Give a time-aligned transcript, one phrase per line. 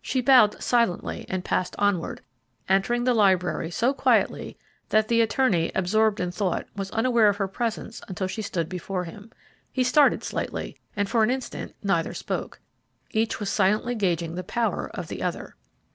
[0.00, 2.22] She bowed silently and passed onward,
[2.70, 4.56] entering the library so quietly
[4.88, 9.04] that the attorney, absorbed in thought, was unaware of her presence until she stood before
[9.04, 9.30] him.
[9.70, 12.60] He started slightly, and for an instant neither spoke.
[13.10, 15.54] Each was silently gauging the power of the other.